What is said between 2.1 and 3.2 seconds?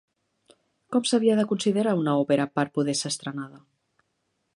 òpera per poder ser